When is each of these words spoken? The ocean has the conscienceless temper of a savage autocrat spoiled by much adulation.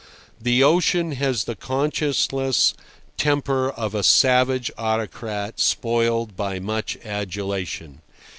The 0.41 0.63
ocean 0.63 1.11
has 1.11 1.43
the 1.43 1.55
conscienceless 1.55 2.73
temper 3.17 3.69
of 3.69 3.93
a 3.93 4.01
savage 4.01 4.71
autocrat 4.75 5.59
spoiled 5.59 6.35
by 6.35 6.57
much 6.59 6.97
adulation. 7.05 8.01